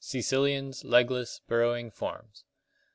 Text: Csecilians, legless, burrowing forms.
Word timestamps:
Csecilians, 0.03 0.83
legless, 0.83 1.41
burrowing 1.47 1.91
forms. 1.91 2.43